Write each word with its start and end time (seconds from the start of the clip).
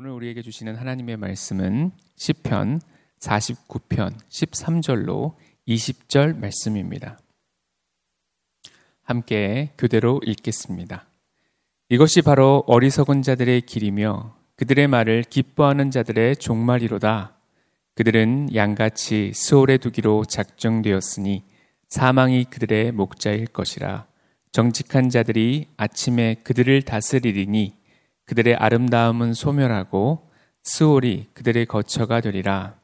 오늘 0.00 0.10
우리에게 0.12 0.42
주시는 0.42 0.76
하나님의 0.76 1.16
말씀은 1.16 1.90
시편 2.14 2.80
49편 3.18 4.16
13절로 4.28 5.34
20절 5.66 6.38
말씀입니다. 6.38 7.18
함께 9.02 9.72
교대로 9.76 10.20
읽겠습니다. 10.24 11.04
이것이 11.88 12.22
바로 12.22 12.62
어리석은 12.68 13.22
자들의 13.22 13.62
길이며 13.62 14.36
그들의 14.54 14.86
말을 14.86 15.24
기뻐하는 15.24 15.90
자들의 15.90 16.36
종말이로다. 16.36 17.36
그들은 17.96 18.54
양같이 18.54 19.32
수월에 19.34 19.78
두기로 19.78 20.26
작정되었으니 20.26 21.42
사망이 21.88 22.44
그들의 22.44 22.92
목자일 22.92 23.48
것이라. 23.48 24.06
정직한 24.52 25.10
자들이 25.10 25.66
아침에 25.76 26.36
그들을 26.44 26.82
다스리리니 26.82 27.77
그들의 28.28 28.56
아름다움은 28.56 29.32
소멸하고 29.32 30.28
스올이 30.62 31.28
그들의 31.32 31.64
거처가 31.64 32.20
되리라. 32.20 32.74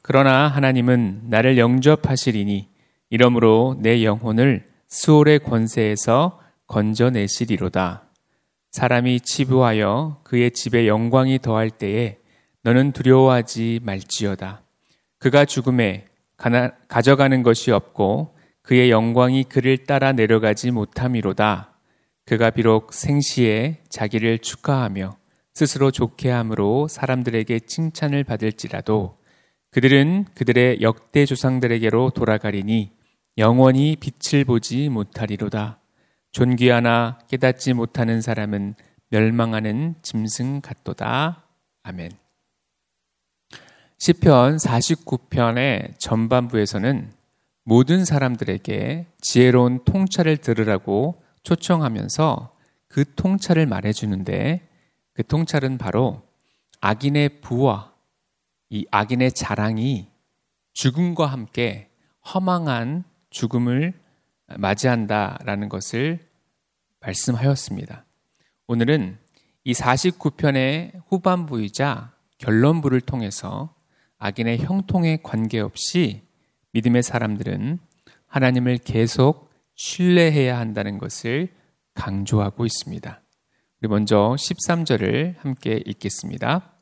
그러나 0.00 0.48
하나님은 0.48 1.24
나를 1.24 1.58
영접하시리니 1.58 2.68
이러므로 3.10 3.76
내 3.78 4.04
영혼을 4.04 4.66
스올의 4.88 5.40
권세에서 5.40 6.40
건져내시리로다. 6.66 8.04
사람이 8.70 9.20
치부하여 9.20 10.20
그의 10.24 10.52
집에 10.52 10.86
영광이 10.88 11.40
더할 11.40 11.70
때에 11.70 12.16
너는 12.62 12.92
두려워하지 12.92 13.80
말지어다. 13.82 14.62
그가 15.18 15.44
죽음에 15.44 16.06
가져가는 16.88 17.42
것이 17.42 17.70
없고 17.70 18.34
그의 18.62 18.90
영광이 18.90 19.44
그를 19.44 19.76
따라 19.84 20.12
내려가지 20.12 20.70
못함이로다. 20.70 21.75
그가 22.26 22.50
비록 22.50 22.92
생시에 22.92 23.82
자기를 23.88 24.40
축하하며 24.40 25.16
스스로 25.54 25.92
좋게 25.92 26.28
함으로 26.28 26.88
사람들에게 26.88 27.60
칭찬을 27.60 28.24
받을지라도 28.24 29.16
그들은 29.70 30.26
그들의 30.34 30.82
역대 30.82 31.24
조상들에게로 31.24 32.10
돌아가리니 32.10 32.90
영원히 33.38 33.96
빛을 33.96 34.44
보지 34.44 34.88
못하리로다. 34.88 35.78
존귀하나 36.32 37.18
깨닫지 37.28 37.74
못하는 37.74 38.20
사람은 38.20 38.74
멸망하는 39.10 39.94
짐승 40.02 40.60
같도다. 40.62 41.44
아멘. 41.84 42.10
시편 43.98 44.56
49편의 44.56 45.98
전반부에서는 45.98 47.12
모든 47.64 48.04
사람들에게 48.04 49.06
지혜로운 49.20 49.84
통찰을 49.84 50.38
들으라고 50.38 51.22
초청하면서 51.46 52.56
그 52.88 53.04
통찰을 53.14 53.66
말해주는데 53.66 54.68
그 55.12 55.24
통찰은 55.24 55.78
바로 55.78 56.22
악인의 56.80 57.40
부와 57.40 57.94
이 58.68 58.84
악인의 58.90 59.30
자랑이 59.30 60.08
죽음과 60.72 61.26
함께 61.26 61.88
허망한 62.34 63.04
죽음을 63.30 63.94
맞이한다라는 64.56 65.68
것을 65.68 66.26
말씀하였습니다. 66.98 68.04
오늘은 68.66 69.16
이 69.62 69.72
49편의 69.72 71.00
후반부이자 71.06 72.12
결론부를 72.38 73.00
통해서 73.00 73.72
악인의 74.18 74.58
형통에 74.58 75.18
관계없이 75.22 76.22
믿음의 76.72 77.04
사람들은 77.04 77.78
하나님을 78.26 78.78
계속 78.78 79.46
신뢰해야 79.76 80.58
한다는 80.58 80.98
것을 80.98 81.48
강조하고 81.94 82.66
있습니다. 82.66 83.22
우리 83.80 83.88
먼저 83.88 84.34
13절을 84.38 85.36
함께 85.38 85.82
읽겠습니다. 85.84 86.72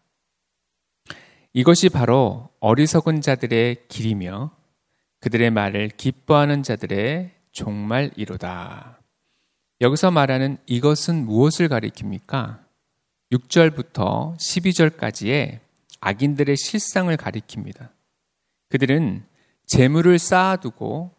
이것이 1.53 1.89
바로 1.89 2.50
어리석은 2.61 3.20
자들의 3.20 3.87
길이며 3.89 4.56
그들의 5.20 5.50
말을 5.50 5.89
기뻐하는 5.89 6.62
자들의 6.62 7.33
종말이로다. 7.53 9.00
여기서 9.81 10.10
말하는 10.10 10.59
이것은 10.66 11.25
무엇을 11.25 11.69
가리킵니까? 11.69 12.65
6절부터 13.33 14.37
12절까지의 14.37 15.60
악인들의 16.00 16.56
실상을 16.56 17.16
가리킵니다. 17.16 17.91
그들은 18.69 19.25
재물을 19.66 20.19
쌓아두고 20.19 21.12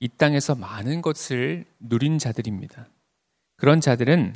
이 0.00 0.08
땅에서 0.08 0.54
많은 0.54 1.02
것을 1.02 1.64
누린 1.80 2.18
자들입니다. 2.18 2.86
그런 3.56 3.80
자들은 3.80 4.34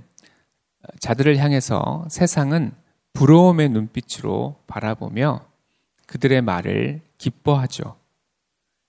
자들을 0.98 1.36
향해서 1.38 2.06
세상은 2.10 2.72
부러움의 3.12 3.68
눈빛으로 3.68 4.56
바라보며 4.66 5.46
그들의 6.06 6.42
말을 6.42 7.00
기뻐하죠. 7.18 7.96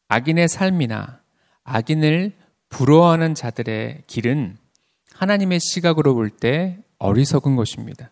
악인의 0.07 0.47
삶이나 0.47 1.19
악인을 1.63 2.33
부러워하는 2.69 3.35
자들의 3.35 4.03
길은 4.07 4.57
하나님의 5.13 5.59
시각으로 5.59 6.15
볼 6.15 6.29
때 6.31 6.79
어리석은 6.97 7.55
것입니다. 7.55 8.09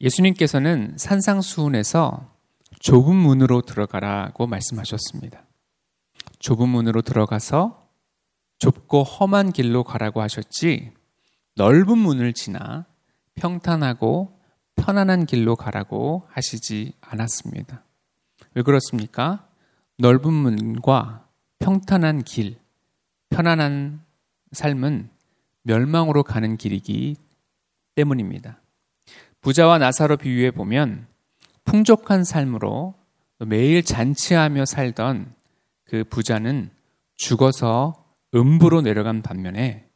예수님께서는 0.00 0.94
산상수훈에서 0.96 2.30
좁은 2.78 3.14
문으로 3.14 3.60
들어가라고 3.62 4.46
말씀하셨습니다. 4.46 5.44
좁은 6.40 6.68
문으로 6.68 7.02
들어가서 7.02 7.88
좁고 8.58 9.04
험한 9.04 9.52
길로 9.52 9.84
가라고 9.84 10.20
하셨지 10.20 10.92
넓은 11.54 11.96
문을 11.96 12.32
지나 12.32 12.86
평탄하고 13.34 14.38
편안한 14.76 15.26
길로 15.26 15.56
가라고 15.56 16.26
하시지 16.30 16.94
않았습니다. 17.00 17.84
왜 18.54 18.62
그렇습니까? 18.62 19.46
넓은 19.98 20.32
문과 20.32 21.26
평탄한 21.58 22.22
길, 22.24 22.58
편안한 23.28 24.02
삶은 24.52 25.10
멸망으로 25.62 26.22
가는 26.22 26.56
길이기 26.56 27.16
때문입니다. 27.94 28.60
부자와 29.42 29.78
나사로 29.78 30.16
비유해 30.16 30.50
보면 30.50 31.06
풍족한 31.64 32.24
삶으로 32.24 32.94
매일 33.38 33.82
잔치하며 33.82 34.64
살던 34.64 35.34
그 35.90 36.04
부자는 36.04 36.70
죽어서 37.16 37.96
음부로 38.32 38.80
내려간 38.80 39.22
반면에 39.22 39.88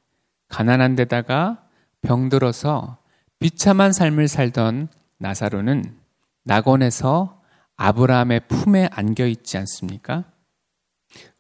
가난한 0.48 0.96
데다가 0.96 1.68
병들어서 2.02 2.98
비참한 3.38 3.92
삶을 3.92 4.26
살던 4.26 4.88
나사로는 5.18 5.96
낙원에서 6.42 7.40
아브라함의 7.76 8.48
품에 8.48 8.88
안겨 8.90 9.24
있지 9.28 9.56
않습니까? 9.56 10.24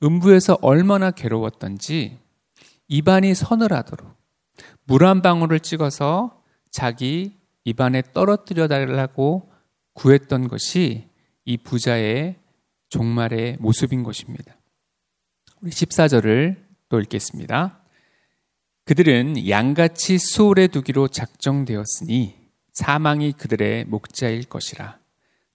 음부에서 0.04 0.58
얼마나 0.62 1.10
괴로웠던지 1.10 2.20
입안이 2.86 3.34
서늘하도록 3.34 4.08
물 4.84 5.02
한 5.02 5.20
방울을 5.20 5.58
찍어서 5.58 6.40
자기 6.70 7.36
입안에 7.64 8.02
떨어뜨려 8.12 8.68
달라고 8.68 9.50
구했던 9.94 10.46
것이 10.46 11.08
이 11.44 11.56
부자의 11.56 12.36
종말의 12.94 13.56
모습인 13.58 14.04
것입니다. 14.04 14.56
우리 15.60 15.72
14절을 15.72 16.56
또 16.88 17.00
읽겠습니다. 17.00 17.80
그들은 18.84 19.48
양같이 19.48 20.18
소홀에 20.18 20.68
두기로 20.68 21.08
작정되었으니 21.08 22.36
사망이 22.72 23.32
그들의 23.32 23.86
목자일 23.86 24.44
것이라. 24.44 24.98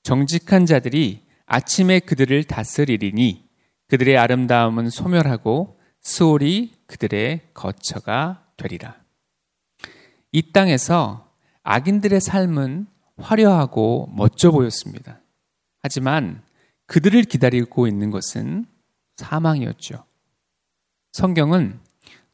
정직한 0.04 0.66
자들이 0.66 1.24
아침에 1.46 2.00
그들을 2.00 2.44
다스리리니 2.44 3.48
그들의 3.88 4.18
아름다움은 4.18 4.90
소멸하고 4.90 5.80
수월이 6.02 6.74
그들의 6.88 7.52
거처가 7.54 8.48
되리라. 8.58 8.98
이 10.34 10.52
땅에서 10.52 11.32
악인들의 11.64 12.20
삶은 12.20 12.88
화려하고 13.18 14.10
멋져 14.14 14.52
보였습니다. 14.52 15.22
하지만 15.82 16.44
그들을 16.90 17.22
기다리고 17.24 17.86
있는 17.88 18.10
것은 18.10 18.66
사망이었죠. 19.18 20.04
성경은 21.12 21.80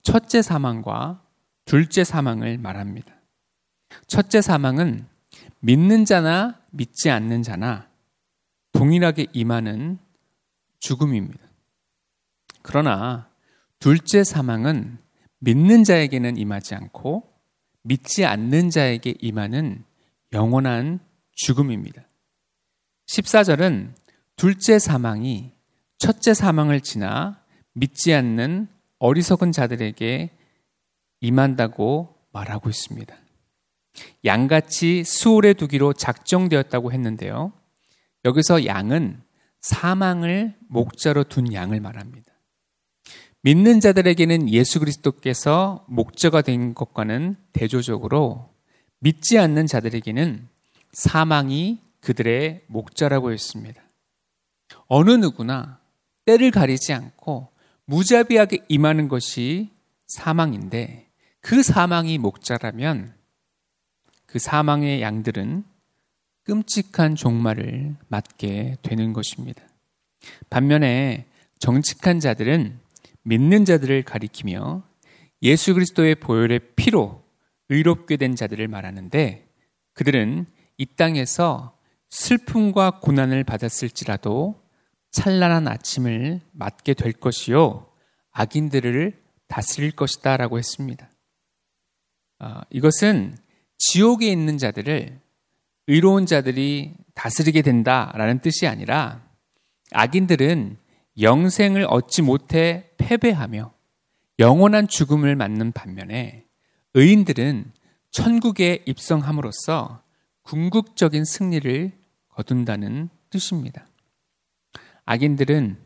첫째 0.02 0.42
사망과 0.42 1.22
둘째 1.66 2.06
사망을 2.06 2.58
말합니다. 2.58 3.14
첫째 4.08 4.42
사망은 4.42 5.08
믿는 5.60 6.06
자나 6.06 6.62
믿지 6.72 7.10
않는 7.10 7.44
자나 7.44 7.90
동일하게 8.72 9.28
임하는 9.34 10.00
죽음입니다. 10.80 11.46
그러나 12.62 13.30
둘째 13.80 14.24
사망은 14.24 15.00
믿는 15.40 15.84
자에게는 15.84 16.38
임하지 16.38 16.76
않고 16.76 17.30
믿지 17.82 18.24
않는 18.24 18.70
자에게 18.70 19.16
임하는 19.20 19.84
영원한 20.32 21.02
죽음입니다. 21.34 22.08
14절은 23.08 24.05
둘째 24.36 24.80
사망이 24.80 25.52
첫째 25.98 26.34
사망을 26.34 26.82
지나 26.82 27.42
믿지 27.74 28.14
않는 28.14 28.68
어리석은 29.00 29.52
자들에게 29.52 30.32
임한다고 31.22 32.16
말하고 32.32 32.70
있습니다. 32.70 33.16
양같이 34.26 35.04
수월에 35.04 35.54
두기로 35.54 35.94
작정되었다고 35.94 36.92
했는데요. 36.92 37.54
여기서 38.26 38.66
양은 38.66 39.22
사망을 39.62 40.56
목자로 40.68 41.24
둔 41.26 41.54
양을 41.54 41.80
말합니다. 41.80 42.32
믿는 43.42 43.80
자들에게는 43.80 44.50
예수 44.50 44.80
그리스도께서 44.80 45.86
목자가 45.88 46.42
된 46.42 46.74
것과는 46.74 47.36
대조적으로 47.54 48.54
믿지 49.00 49.38
않는 49.38 49.68
자들에게는 49.68 50.48
사망이 50.94 51.80
그들의 52.02 52.64
목자라고 52.68 53.32
했습니다. 53.32 53.85
어느 54.88 55.12
누구나 55.12 55.80
때를 56.26 56.52
가리지 56.52 56.94
않고 56.94 57.50
무자비하게 57.86 58.66
임하는 58.68 59.08
것이 59.08 59.72
사망인데 60.08 61.10
그 61.42 61.62
사망이 61.62 62.18
목자라면 62.18 63.14
그 64.26 64.40
사망의 64.40 65.02
양들은 65.02 65.64
끔찍한 66.44 67.16
종말을 67.16 67.96
맞게 68.08 68.78
되는 68.82 69.14
것입니다. 69.14 69.64
반면에 70.50 71.28
정직한 71.60 72.20
자들은 72.20 72.80
믿는 73.24 73.66
자들을 73.66 74.04
가리키며 74.04 74.84
예수 75.42 75.74
그리스도의 75.74 76.16
보혈의 76.16 76.60
피로 76.76 77.24
의롭게 77.70 78.18
된 78.18 78.36
자들을 78.36 78.68
말하는데 78.68 79.48
그들은 79.94 80.46
이 80.78 80.86
땅에서 80.86 81.75
슬픔과 82.16 83.00
고난을 83.02 83.44
받았을지라도 83.44 84.64
찬란한 85.12 85.68
아침을 85.68 86.40
맞게 86.54 86.94
될 86.94 87.12
것이요 87.12 87.90
악인들을 88.32 89.22
다스릴 89.48 89.92
것이다 89.92 90.38
라고 90.38 90.58
했습니다. 90.58 91.10
어, 92.40 92.62
이것은 92.70 93.38
지옥에 93.78 94.28
있는 94.28 94.58
자들을 94.58 95.20
의로운 95.88 96.26
자들이 96.26 96.96
다스리게 97.16 97.62
된다 97.62 98.14
라는 98.16 98.40
뜻이 98.40 98.66
아니라 98.66 99.22
악인들은 99.92 100.78
영생을 101.20 101.86
얻지 101.88 102.22
못해 102.22 102.92
패배하며 102.98 103.74
영원한 104.40 104.88
죽음을 104.88 105.36
맞는 105.36 105.74
반면에 105.74 106.46
의인들은 106.94 107.74
천국에 108.12 108.84
입성함으로써 108.86 110.02
궁극적인 110.44 111.26
승리를 111.26 112.05
거둔다는 112.36 113.10
뜻입니다. 113.30 113.88
악인들은 115.06 115.78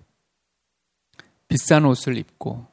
비싼 1.47 1.85
옷을 1.85 2.17
입고 2.17 2.65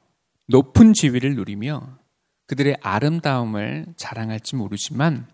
높은 0.49 0.93
지위를 0.93 1.35
누리며 1.35 1.99
그들의 2.47 2.79
아름다움을 2.81 3.87
자랑할지 3.97 4.57
모르지만 4.57 5.29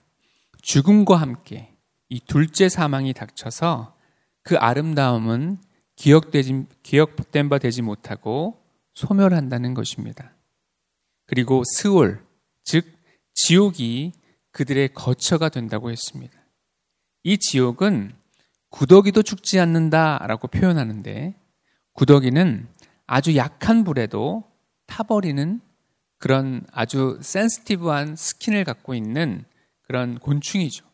죽음과 0.62 1.16
함께 1.16 1.74
이 2.08 2.20
둘째 2.20 2.68
사망이 2.68 3.12
닥쳐서 3.12 3.96
그 4.42 4.56
아름다움은 4.56 5.58
기억되지, 5.96 6.66
기억된 6.82 7.48
바 7.48 7.58
되지 7.58 7.82
못하고 7.82 8.60
소멸한다는 8.94 9.74
것입니다. 9.74 10.34
그리고 11.26 11.62
스월, 11.76 12.24
즉, 12.64 12.86
지옥이 13.34 14.12
그들의 14.50 14.94
거처가 14.94 15.48
된다고 15.48 15.90
했습니다. 15.90 16.34
이 17.22 17.38
지옥은 17.38 18.21
구더기도 18.72 19.22
죽지 19.22 19.60
않는다라고 19.60 20.48
표현하는데, 20.48 21.34
구더기는 21.92 22.66
아주 23.06 23.36
약한 23.36 23.84
불에도 23.84 24.44
타버리는 24.86 25.60
그런 26.18 26.64
아주 26.72 27.18
센스티브한 27.20 28.16
스킨을 28.16 28.64
갖고 28.64 28.94
있는 28.94 29.44
그런 29.82 30.18
곤충이죠. 30.18 30.86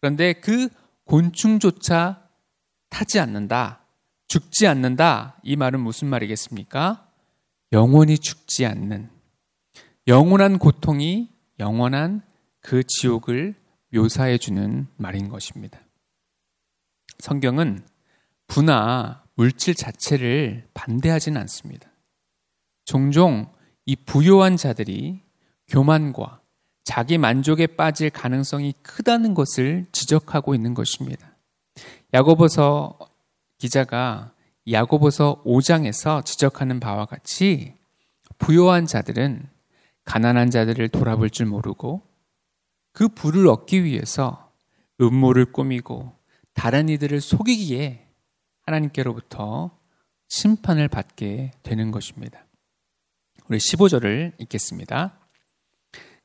그런데 0.00 0.32
그 0.32 0.68
곤충조차 1.04 2.28
타지 2.88 3.20
않는다. 3.20 3.80
죽지 4.28 4.66
않는다. 4.66 5.36
이 5.42 5.56
말은 5.56 5.80
무슨 5.80 6.08
말이겠습니까? 6.08 7.06
영원히 7.72 8.18
죽지 8.18 8.64
않는 8.64 9.10
영원한 10.08 10.58
고통이 10.58 11.30
영원한 11.58 12.22
그 12.60 12.82
지옥을 12.84 13.54
묘사해 13.92 14.38
주는 14.38 14.86
말인 14.96 15.28
것입니다. 15.28 15.80
성경은 17.22 17.86
부나 18.48 19.22
물질 19.36 19.76
자체를 19.76 20.66
반대하지는 20.74 21.40
않습니다. 21.42 21.88
종종 22.84 23.46
이 23.86 23.94
부요한 23.94 24.56
자들이 24.56 25.20
교만과 25.68 26.40
자기 26.82 27.18
만족에 27.18 27.68
빠질 27.68 28.10
가능성이 28.10 28.74
크다는 28.82 29.34
것을 29.34 29.86
지적하고 29.92 30.56
있는 30.56 30.74
것입니다. 30.74 31.36
야고보서 32.12 32.98
기자가 33.58 34.32
야고보서 34.68 35.44
5장에서 35.44 36.24
지적하는 36.24 36.80
바와 36.80 37.06
같이 37.06 37.76
부요한 38.38 38.84
자들은 38.84 39.48
가난한 40.04 40.50
자들을 40.50 40.88
돌아볼 40.88 41.30
줄 41.30 41.46
모르고 41.46 42.02
그 42.92 43.06
부를 43.06 43.46
얻기 43.46 43.84
위해서 43.84 44.50
음모를 45.00 45.52
꾸미고 45.52 46.20
다른 46.54 46.88
이들을 46.88 47.20
속이기에 47.20 48.06
하나님께로부터 48.62 49.76
심판을 50.28 50.88
받게 50.88 51.52
되는 51.62 51.90
것입니다. 51.90 52.46
우리 53.48 53.58
15절을 53.58 54.32
읽겠습니다. 54.40 55.18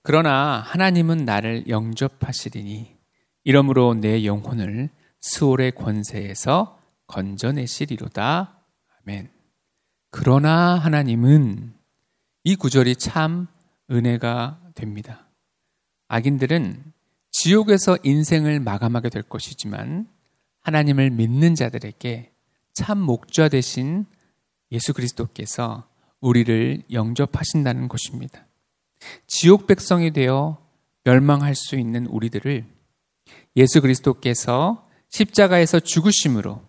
그러나 0.01 0.59
하나님은 0.59 1.25
나를 1.25 1.67
영접하시리니 1.67 2.95
이러므로 3.43 3.93
내 3.93 4.23
영혼을 4.25 4.89
수월의 5.21 5.71
권세에서 5.73 6.79
건져내시리로다. 7.07 8.61
아멘. 9.01 9.29
그러나 10.09 10.75
하나님은 10.75 11.73
이 12.43 12.55
구절이 12.55 12.95
참 12.95 13.47
은혜가 13.91 14.71
됩니다. 14.75 15.27
악인들은 16.07 16.93
지옥에서 17.31 17.97
인생을 18.03 18.59
마감하게 18.59 19.09
될 19.09 19.23
것이지만 19.23 20.07
하나님을 20.67 21.11
믿는 21.11 21.55
자들에게 21.55 22.29
참 22.73 22.99
목자 22.99 23.47
되신 23.47 24.05
예수 24.73 24.93
그리스도께서 24.93 25.87
우리를 26.19 26.83
영접하신다는 26.91 27.87
것입니다. 27.87 28.45
지옥 29.27 29.65
백성이 29.65 30.11
되어 30.11 30.57
멸망할 31.05 31.55
수 31.55 31.77
있는 31.77 32.05
우리들을 32.07 32.65
예수 33.55 33.79
그리스도께서 33.79 34.85
십자가에서 35.07 35.79
죽으심으로 35.79 36.61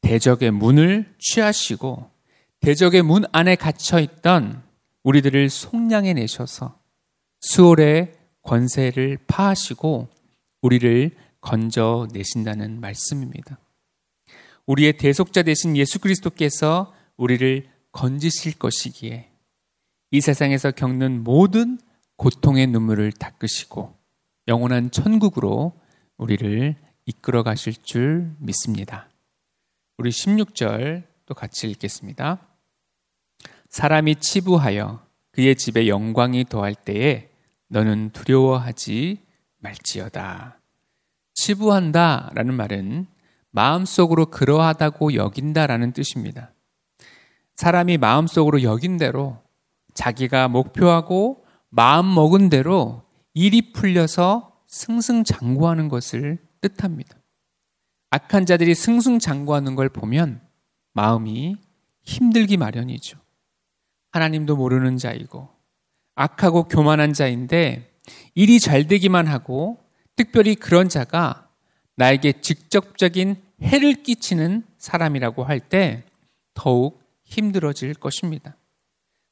대적의 0.00 0.50
문을 0.50 1.14
취하시고 1.20 2.10
대적의 2.58 3.02
문 3.02 3.24
안에 3.30 3.54
갇혀 3.54 4.00
있던 4.00 4.60
우리들을 5.04 5.50
속량해 5.50 6.14
내셔서 6.14 6.80
수월의 7.42 8.12
권세를 8.42 9.18
파하시고 9.28 10.08
우리를 10.62 11.12
건져 11.40 12.06
내신다는 12.12 12.80
말씀입니다. 12.80 13.58
우리의 14.66 14.98
대속자 14.98 15.42
되신 15.42 15.76
예수 15.76 15.98
그리스도께서 15.98 16.94
우리를 17.16 17.66
건지실 17.92 18.58
것이기에 18.58 19.30
이 20.12 20.20
세상에서 20.20 20.70
겪는 20.70 21.24
모든 21.24 21.78
고통의 22.16 22.66
눈물을 22.66 23.12
닦으시고 23.12 23.96
영원한 24.48 24.90
천국으로 24.90 25.72
우리를 26.16 26.76
이끌어 27.06 27.42
가실 27.42 27.74
줄 27.82 28.30
믿습니다. 28.38 29.08
우리 29.96 30.10
16절 30.10 31.04
또 31.26 31.34
같이 31.34 31.68
읽겠습니다. 31.70 32.46
사람이 33.68 34.16
치부하여 34.16 35.04
그의 35.32 35.56
집에 35.56 35.88
영광이 35.88 36.44
더할 36.44 36.74
때에 36.74 37.30
너는 37.68 38.10
두려워하지 38.10 39.22
말지어다. 39.58 40.59
치부한다 41.40 42.32
라는 42.34 42.52
말은 42.54 43.06
마음속으로 43.50 44.26
그러하다고 44.26 45.14
여긴다 45.14 45.66
라는 45.66 45.92
뜻입니다. 45.92 46.52
사람이 47.56 47.96
마음속으로 47.96 48.62
여긴 48.62 48.98
대로 48.98 49.38
자기가 49.94 50.48
목표하고 50.48 51.44
마음 51.70 52.14
먹은 52.14 52.50
대로 52.50 53.04
일이 53.32 53.72
풀려서 53.72 54.52
승승장구하는 54.66 55.88
것을 55.88 56.38
뜻합니다. 56.60 57.16
악한 58.10 58.44
자들이 58.44 58.74
승승장구하는 58.74 59.76
걸 59.76 59.88
보면 59.88 60.42
마음이 60.92 61.56
힘들기 62.02 62.58
마련이죠. 62.58 63.18
하나님도 64.12 64.56
모르는 64.56 64.98
자이고 64.98 65.48
악하고 66.16 66.64
교만한 66.64 67.14
자인데 67.14 67.98
일이 68.34 68.60
잘 68.60 68.86
되기만 68.86 69.26
하고 69.26 69.79
특별히 70.20 70.54
그런 70.54 70.90
자가 70.90 71.48
나에게 71.96 72.42
직접적인 72.42 73.36
해를 73.62 74.02
끼치는 74.02 74.64
사람이라고 74.76 75.44
할 75.44 75.60
때 75.60 76.04
더욱 76.52 77.02
힘들어질 77.24 77.94
것입니다. 77.94 78.54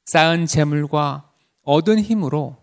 쌓은 0.06 0.46
재물과 0.46 1.30
얻은 1.62 2.00
힘으로 2.00 2.56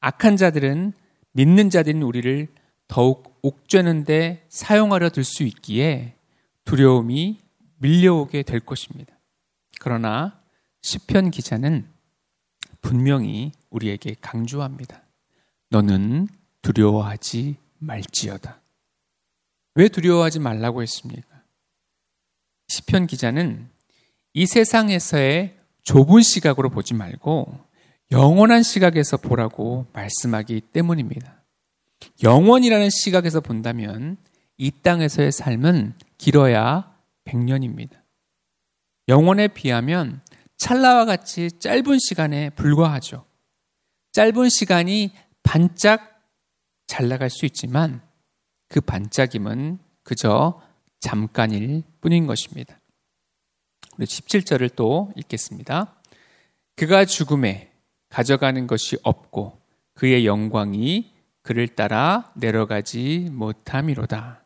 악한 0.00 0.36
자들은 0.36 0.92
믿는 1.32 1.70
자들인 1.70 2.02
우리를 2.02 2.48
더욱 2.86 3.38
옥죄는데 3.40 4.44
사용하려 4.50 5.08
들 5.08 5.24
수 5.24 5.42
있기에 5.44 6.16
두려움이 6.66 7.38
밀려오게 7.78 8.42
될 8.42 8.60
것입니다. 8.60 9.18
그러나 9.80 10.38
시편 10.82 11.30
기자는 11.30 11.88
분명히 12.82 13.52
우리에게 13.70 14.16
강조합니다. 14.20 15.00
너는 15.70 16.28
두려워하지 16.60 17.56
말지어다. 17.80 18.60
왜 19.74 19.88
두려워하지 19.88 20.38
말라고 20.38 20.82
했습니까? 20.82 21.42
시편 22.68 23.06
기자는 23.06 23.68
이 24.32 24.46
세상에서의 24.46 25.58
좁은 25.82 26.22
시각으로 26.22 26.70
보지 26.70 26.94
말고 26.94 27.58
영원한 28.12 28.62
시각에서 28.62 29.16
보라고 29.16 29.86
말씀하기 29.92 30.60
때문입니다. 30.72 31.42
영원이라는 32.22 32.90
시각에서 32.90 33.40
본다면 33.40 34.16
이 34.56 34.70
땅에서의 34.70 35.32
삶은 35.32 35.94
길어야 36.18 36.94
100년입니다. 37.24 38.00
영원에 39.08 39.48
비하면 39.48 40.20
찰나와 40.56 41.04
같이 41.04 41.50
짧은 41.58 41.98
시간에 41.98 42.50
불과하죠. 42.50 43.24
짧은 44.12 44.48
시간이 44.48 45.12
반짝 45.42 46.09
잘 46.90 47.08
나갈 47.08 47.30
수 47.30 47.46
있지만 47.46 48.02
그 48.68 48.80
반짝임은 48.80 49.78
그저 50.02 50.60
잠깐일 50.98 51.84
뿐인 52.00 52.26
것입니다. 52.26 52.80
우리 53.96 54.06
17절을 54.06 54.74
또 54.74 55.12
읽겠습니다. 55.14 55.94
그가 56.74 57.04
죽음에 57.04 57.70
가져가는 58.08 58.66
것이 58.66 58.96
없고 59.04 59.60
그의 59.94 60.26
영광이 60.26 61.12
그를 61.42 61.68
따라 61.68 62.32
내려가지 62.34 63.28
못함이로다. 63.30 64.44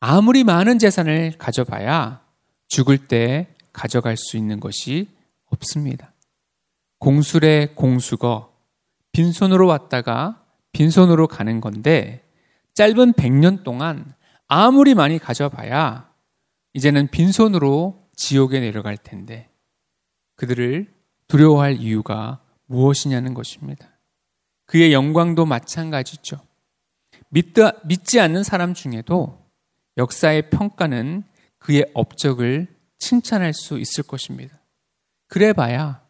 아무리 0.00 0.44
많은 0.44 0.78
재산을 0.78 1.32
가져봐야 1.38 2.22
죽을 2.68 3.08
때 3.08 3.54
가져갈 3.72 4.18
수 4.18 4.36
있는 4.36 4.60
것이 4.60 5.08
없습니다. 5.46 6.12
공술의 6.98 7.74
공수거, 7.74 8.54
빈손으로 9.12 9.66
왔다가 9.66 10.43
빈손으로 10.74 11.26
가는 11.26 11.62
건데 11.62 12.22
짧은 12.74 13.14
100년 13.14 13.62
동안 13.62 14.12
아무리 14.46 14.94
많이 14.94 15.18
가져봐야 15.18 16.12
이제는 16.74 17.08
빈손으로 17.08 18.08
지옥에 18.14 18.60
내려갈 18.60 18.98
텐데 18.98 19.48
그들을 20.36 20.92
두려워할 21.28 21.76
이유가 21.78 22.42
무엇이냐는 22.66 23.32
것입니다. 23.32 23.88
그의 24.66 24.92
영광도 24.92 25.46
마찬가지죠. 25.46 26.38
믿지 27.30 28.20
않는 28.20 28.42
사람 28.42 28.74
중에도 28.74 29.44
역사의 29.96 30.50
평가는 30.50 31.22
그의 31.58 31.90
업적을 31.94 32.68
칭찬할 32.98 33.52
수 33.54 33.78
있을 33.78 34.04
것입니다. 34.04 34.60
그래 35.28 35.52
봐야 35.52 36.02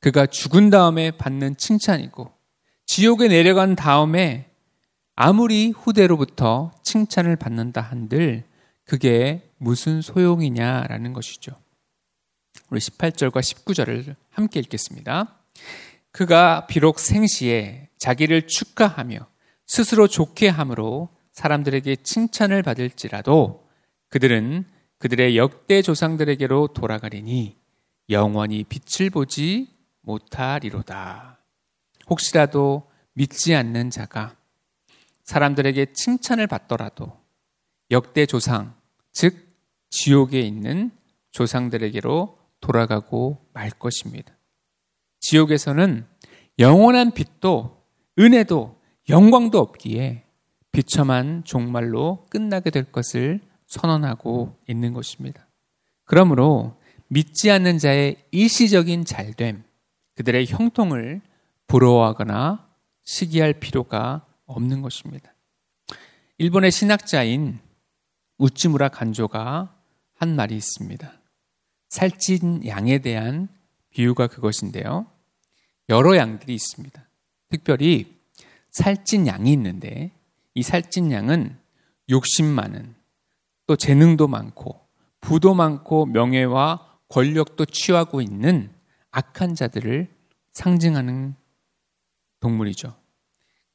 그가 0.00 0.26
죽은 0.26 0.70
다음에 0.70 1.10
받는 1.10 1.56
칭찬이고 1.56 2.39
지옥에 2.92 3.28
내려간 3.28 3.76
다음에 3.76 4.50
아무리 5.14 5.70
후대로부터 5.70 6.72
칭찬을 6.82 7.36
받는다 7.36 7.80
한들 7.80 8.42
그게 8.84 9.48
무슨 9.58 10.02
소용이냐라는 10.02 11.12
것이죠. 11.12 11.52
우리 12.68 12.80
18절과 12.80 13.42
19절을 13.42 14.16
함께 14.30 14.58
읽겠습니다. 14.58 15.38
그가 16.10 16.66
비록 16.66 16.98
생시에 16.98 17.86
자기를 17.96 18.48
축하하며 18.48 19.24
스스로 19.68 20.08
좋게 20.08 20.48
함으로 20.48 21.10
사람들에게 21.30 21.94
칭찬을 21.94 22.64
받을지라도 22.64 23.68
그들은 24.08 24.64
그들의 24.98 25.36
역대 25.36 25.80
조상들에게로 25.80 26.72
돌아가리니 26.74 27.56
영원히 28.08 28.64
빛을 28.64 29.10
보지 29.10 29.68
못하리로다. 30.00 31.39
혹시라도 32.10 32.90
믿지 33.14 33.54
않는 33.54 33.90
자가 33.90 34.36
사람들에게 35.24 35.92
칭찬을 35.92 36.46
받더라도 36.48 37.18
역대 37.90 38.26
조상, 38.26 38.74
즉 39.12 39.36
지옥에 39.90 40.40
있는 40.40 40.90
조상들에게로 41.30 42.38
돌아가고 42.60 43.46
말 43.52 43.70
것입니다. 43.70 44.34
지옥에서는 45.20 46.06
영원한 46.58 47.12
빛도 47.12 47.82
은혜도 48.18 48.80
영광도 49.08 49.58
없기에 49.58 50.24
비참한 50.72 51.42
종말로 51.44 52.26
끝나게 52.30 52.70
될 52.70 52.84
것을 52.84 53.40
선언하고 53.66 54.56
있는 54.68 54.92
것입니다. 54.92 55.46
그러므로 56.04 56.76
믿지 57.08 57.50
않는 57.50 57.78
자의 57.78 58.16
일시적인 58.30 59.04
잘됨, 59.04 59.64
그들의 60.16 60.46
형통을 60.46 61.22
부러워하거나 61.70 62.68
시기할 63.04 63.52
필요가 63.54 64.26
없는 64.46 64.82
것입니다. 64.82 65.32
일본의 66.38 66.72
신학자인 66.72 67.60
우찌무라 68.38 68.88
간조가 68.88 69.72
한 70.14 70.34
말이 70.34 70.56
있습니다. 70.56 71.12
살찐 71.88 72.66
양에 72.66 72.98
대한 72.98 73.48
비유가 73.90 74.26
그것인데요. 74.26 75.06
여러 75.88 76.16
양들이 76.16 76.52
있습니다. 76.54 77.08
특별히 77.50 78.18
살찐 78.70 79.28
양이 79.28 79.52
있는데 79.52 80.10
이 80.54 80.64
살찐 80.64 81.12
양은 81.12 81.56
욕심 82.08 82.46
많은 82.46 82.96
또 83.68 83.76
재능도 83.76 84.26
많고 84.26 84.80
부도 85.20 85.54
많고 85.54 86.06
명예와 86.06 86.98
권력도 87.08 87.66
취하고 87.66 88.20
있는 88.20 88.72
악한 89.12 89.54
자들을 89.54 90.08
상징하는 90.52 91.36
동물이죠. 92.40 92.94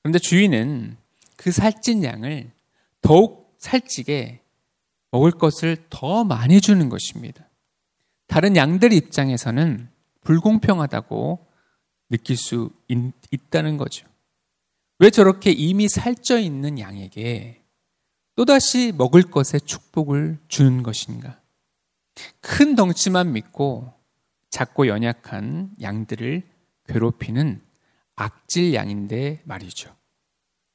그런데 0.01 0.19
주인은 0.19 0.97
그 1.37 1.51
살찐 1.51 2.03
양을 2.03 2.51
더욱 3.01 3.55
살찌게 3.59 4.41
먹을 5.11 5.31
것을 5.31 5.77
더 5.89 6.23
많이 6.23 6.61
주는 6.61 6.89
것입니다. 6.89 7.47
다른 8.27 8.55
양들 8.55 8.91
입장에서는 8.93 9.89
불공평하다고 10.21 11.47
느낄 12.09 12.37
수 12.37 12.69
있, 12.87 13.49
다는 13.49 13.77
거죠. 13.77 14.07
왜 14.99 15.09
저렇게 15.09 15.51
이미 15.51 15.87
살쪄 15.87 16.39
있는 16.39 16.79
양에게 16.79 17.63
또다시 18.35 18.91
먹을 18.95 19.23
것에 19.23 19.59
축복을 19.59 20.39
주는 20.47 20.83
것인가? 20.83 21.39
큰 22.41 22.75
덩치만 22.75 23.33
믿고 23.33 23.93
작고 24.49 24.87
연약한 24.87 25.71
양들을 25.81 26.43
괴롭히는 26.87 27.61
악질 28.15 28.73
양인데 28.73 29.41
말이죠. 29.43 29.95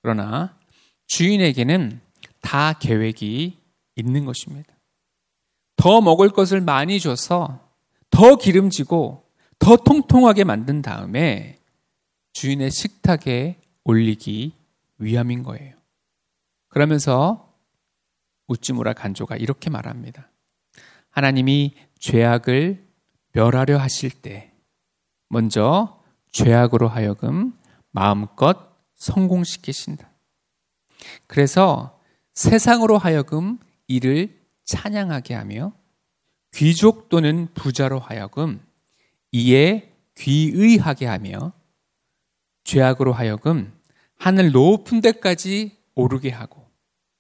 그러나 0.03 0.59
주인에게는 1.07 2.01
다 2.41 2.73
계획이 2.75 3.59
있는 3.97 4.25
것입니다. 4.25 4.75
더 5.77 6.01
먹을 6.01 6.31
것을 6.31 6.61
많이 6.61 7.01
줘서 7.01 7.69
더 8.11 8.37
기름지고 8.37 9.25
더 9.59 9.77
통통하게 9.77 10.45
만든 10.45 10.83
다음에 10.83 11.59
주인의 12.33 12.71
식탁에 12.71 13.61
올리기 13.85 14.53
위함인 14.99 15.43
거예요. 15.43 15.75
그러면서 16.69 17.55
우찌무라 18.47 18.93
간조가 18.93 19.37
이렇게 19.37 19.71
말합니다. 19.71 20.31
하나님이 21.11 21.75
죄악을 21.99 22.85
멸하려 23.33 23.79
하실 23.79 24.11
때 24.11 24.53
먼저 25.29 26.00
죄악으로 26.33 26.89
하여금 26.89 27.59
마음껏 27.91 28.71
성공시키신다. 28.97 30.11
그래서 31.27 32.01
세상으로 32.35 32.99
하여금 32.99 33.59
이를 33.87 34.39
찬양하게 34.65 35.35
하며 35.35 35.73
귀족 36.55 37.09
또는 37.09 37.49
부자로 37.55 37.99
하여금 37.99 38.61
이에 39.33 39.93
귀의하게 40.17 41.07
하며 41.07 41.53
죄악으로 42.65 43.13
하여금 43.13 43.73
하늘 44.17 44.53
높은 44.53 45.01
데까지 45.01 45.79
오르게 45.95 46.31
하고 46.31 46.69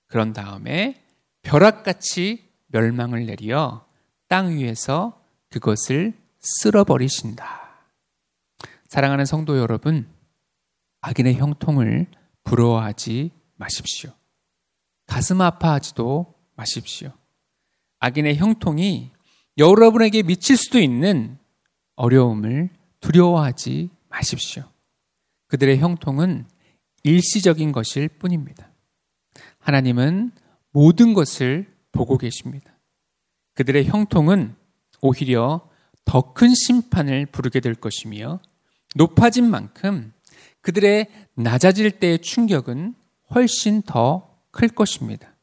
그런 0.06 0.32
다음에 0.32 1.02
벼락같이 1.42 2.48
멸망을 2.66 3.26
내리어 3.26 3.86
땅 4.28 4.50
위에서 4.58 5.20
그것을 5.48 6.14
쓸어버리신다. 6.40 7.59
사랑하는 8.90 9.24
성도 9.24 9.56
여러분, 9.56 10.08
악인의 11.02 11.36
형통을 11.36 12.08
부러워하지 12.42 13.30
마십시오. 13.54 14.10
가슴 15.06 15.40
아파하지도 15.40 16.34
마십시오. 16.56 17.12
악인의 18.00 18.38
형통이 18.38 19.12
여러분에게 19.58 20.24
미칠 20.24 20.56
수도 20.56 20.80
있는 20.80 21.38
어려움을 21.94 22.70
두려워하지 22.98 23.90
마십시오. 24.08 24.64
그들의 25.46 25.78
형통은 25.78 26.48
일시적인 27.04 27.70
것일 27.70 28.08
뿐입니다. 28.08 28.72
하나님은 29.60 30.32
모든 30.72 31.14
것을 31.14 31.72
보고 31.92 32.18
계십니다. 32.18 32.76
그들의 33.54 33.84
형통은 33.84 34.56
오히려 35.00 35.68
더 36.04 36.34
큰 36.34 36.52
심판을 36.52 37.26
부르게 37.26 37.60
될 37.60 37.76
것이며 37.76 38.40
높아진 38.94 39.48
만큼 39.50 40.12
그들의 40.60 41.06
낮아질 41.34 41.92
때의 41.92 42.20
충격은 42.20 42.94
훨씬 43.34 43.82
더 43.82 44.30
클 44.52 44.68
것입니다. 44.68 45.34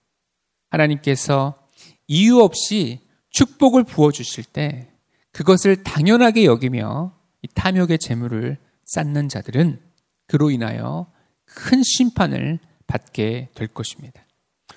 하나님께서 0.70 1.66
이유 2.08 2.40
없이 2.40 3.02
축복을 3.30 3.84
부어주실 3.84 4.46
때 4.46 4.92
그것을 5.32 5.84
당연하게 5.84 6.46
여기며 6.46 7.16
탐욕의 7.54 8.00
재물을 8.00 8.58
쌓는 8.86 9.30
자들은 9.30 9.80
그로 10.26 10.50
인하여 10.50 11.12
큰 11.46 11.84
심판을 11.84 12.60
받게 12.88 13.50
될 13.54 13.68
것입니다. 13.68 14.26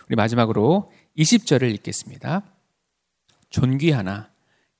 우리 0.08 0.16
마지막으로 0.16 0.92
20절을 1.16 1.72
읽겠습니다. 1.74 2.42
존귀하나 3.48 4.30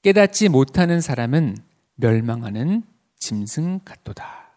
깨닫지 0.03 0.49
못하는 0.49 1.01
사람은 1.01 1.57
멸망하는 1.97 2.83
짐승 3.21 3.81
같도다. 3.85 4.51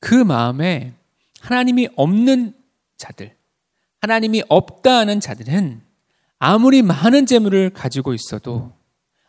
그 0.00 0.14
마음에 0.14 0.94
하나님이 1.40 1.88
없는 1.96 2.54
자들, 2.96 3.36
하나님이 4.00 4.42
없다 4.48 4.98
하는 4.98 5.20
자들은 5.20 5.82
아무리 6.38 6.82
많은 6.82 7.26
재물을 7.26 7.70
가지고 7.70 8.14
있어도 8.14 8.72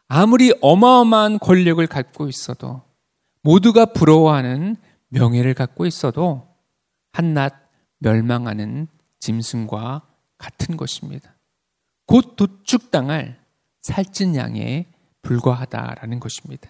아무리 0.07 0.53
어마어마한 0.61 1.39
권력을 1.39 1.85
갖고 1.87 2.27
있어도 2.27 2.81
모두가 3.41 3.85
부러워하는 3.85 4.77
명예를 5.09 5.53
갖고 5.53 5.85
있어도 5.85 6.47
한낱 7.11 7.53
멸망하는 7.99 8.87
짐승과 9.19 10.01
같은 10.37 10.75
것입니다. 10.75 11.35
곧 12.05 12.35
도축당할 12.35 13.39
살찐 13.81 14.35
양에 14.35 14.87
불과하다라는 15.21 16.19
것입니다. 16.19 16.69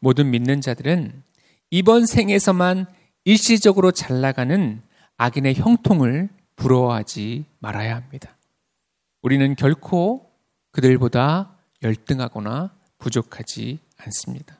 모든 0.00 0.30
믿는 0.30 0.60
자들은 0.60 1.22
이번 1.70 2.06
생에서만 2.06 2.86
일시적으로 3.24 3.90
잘 3.90 4.20
나가는 4.20 4.82
악인의 5.16 5.54
형통을 5.56 6.28
부러워하지 6.56 7.44
말아야 7.58 7.96
합니다. 7.96 8.36
우리는 9.22 9.54
결코 9.56 10.30
그들보다 10.72 11.56
열등하거나 11.82 12.74
부족하지 12.98 13.78
않습니다. 13.98 14.58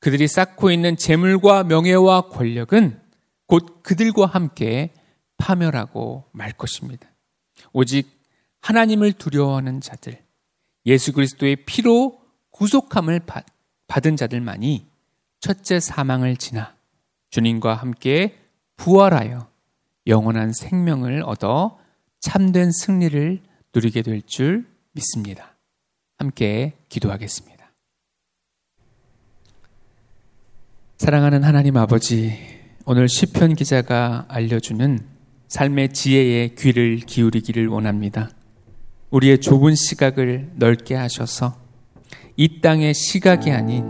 그들이 0.00 0.28
쌓고 0.28 0.70
있는 0.70 0.96
재물과 0.96 1.64
명예와 1.64 2.28
권력은 2.28 3.00
곧 3.46 3.82
그들과 3.82 4.26
함께 4.26 4.92
파멸하고 5.38 6.24
말 6.32 6.52
것입니다. 6.52 7.08
오직 7.72 8.10
하나님을 8.60 9.12
두려워하는 9.14 9.80
자들, 9.80 10.22
예수 10.86 11.12
그리스도의 11.12 11.64
피로 11.64 12.20
구속함을 12.50 13.20
받 13.20 13.46
은 14.06 14.16
자들만이 14.16 14.86
첫째 15.40 15.80
사망을 15.80 16.36
지나 16.36 16.74
주님과 17.30 17.74
함께 17.74 18.36
부활하여 18.76 19.48
영원한 20.06 20.52
생명을 20.52 21.22
얻어 21.24 21.78
참된 22.20 22.70
승리를 22.72 23.42
누리게 23.74 24.02
될 24.02 24.22
줄 24.22 24.66
믿습니다. 24.92 25.56
함께 26.18 26.74
기도하겠습니다. 26.88 27.58
사랑하는 30.96 31.44
하나님 31.44 31.76
아버지, 31.76 32.36
오늘 32.84 33.08
시편 33.08 33.54
기자가 33.54 34.26
알려주는 34.28 34.98
삶의 35.46 35.92
지혜에 35.92 36.48
귀를 36.58 36.96
기울이기를 36.96 37.68
원합니다. 37.68 38.30
우리의 39.10 39.40
좁은 39.40 39.74
시각을 39.76 40.52
넓게 40.56 40.96
하셔서 40.96 41.67
이 42.40 42.60
땅의 42.60 42.94
시각이 42.94 43.50
아닌 43.50 43.84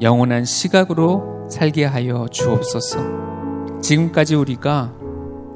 영원한 0.00 0.46
시각으로 0.46 1.46
살게 1.50 1.84
하여 1.84 2.28
주옵소서. 2.30 2.98
지금까지 3.82 4.36
우리가 4.36 4.94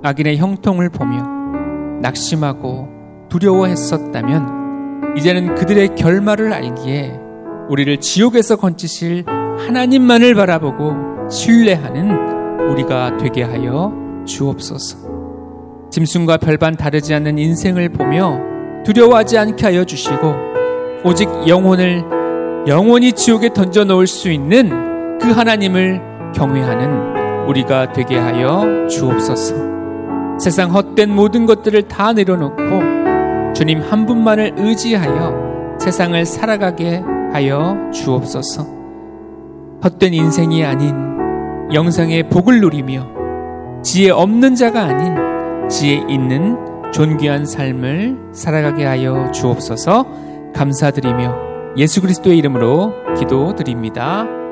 악인의 0.03 0.37
형통을 0.37 0.91
보며 0.91 1.27
낙심하고 2.03 2.89
두려워했었다면 3.31 5.17
이제는 5.17 5.55
그들의 5.55 5.95
결말을 5.95 6.53
알기에 6.53 7.19
우리를 7.71 7.99
지옥에서 8.01 8.57
건지실 8.57 9.25
하나님만을 9.27 10.35
바라보고 10.35 11.31
신뢰하는 11.31 12.69
우리가 12.69 13.17
되게 13.17 13.43
하여 13.43 13.91
주옵소서. 14.27 14.99
짐승과 15.91 16.37
별반 16.37 16.77
다르지 16.77 17.15
않는 17.15 17.39
인생을 17.39 17.89
보며 17.89 18.39
두려워하지 18.85 19.39
않게 19.39 19.65
하여 19.65 19.85
주시고 19.85 20.35
오직 21.07 21.27
영혼을 21.49 22.05
영원히 22.67 23.13
지옥에 23.13 23.53
던져 23.53 23.85
놓을 23.85 24.07
수 24.07 24.31
있는 24.31 25.19
그 25.19 25.31
하나님을 25.31 26.01
경외하는 26.35 27.47
우리가 27.47 27.93
되게 27.93 28.17
하여 28.17 28.87
주옵소서. 28.89 29.75
세상 30.41 30.75
헛된 30.75 31.15
모든 31.15 31.45
것들을 31.45 31.89
다 31.89 32.15
내려놓고 32.15 33.53
주님 33.53 33.83
한 33.83 34.07
분만을 34.07 34.55
의지하여 34.57 35.77
세상을 35.79 36.25
살아가게 36.25 37.03
하여 37.33 37.77
주옵소서. 37.93 38.67
헛된 39.85 40.15
인생이 40.15 40.65
아닌 40.65 40.95
영상의 41.75 42.31
복을 42.31 42.63
누리며 42.63 43.83
지혜 43.83 44.11
없는 44.11 44.55
자가 44.55 44.85
아닌 44.85 45.69
지혜 45.69 46.03
있는 46.09 46.57
존귀한 46.93 47.45
삶을 47.45 48.31
살아가게 48.33 48.85
하여 48.87 49.31
주옵소서 49.33 50.07
감사드리며 50.55 51.44
예수 51.77 52.01
그리스도의 52.01 52.39
이름으로 52.39 52.95
기도드립니다. 53.19 54.44